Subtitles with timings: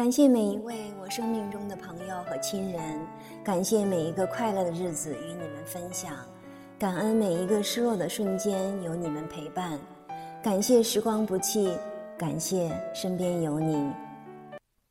[0.00, 2.80] 感谢每一位我生命中的朋友和亲人
[3.44, 6.16] 感谢每一个快乐的日子与你们分享
[6.78, 9.78] 感恩每一个失落的瞬间有你们陪伴
[10.42, 11.76] 感谢时光不弃
[12.16, 14.09] 感谢身边有你。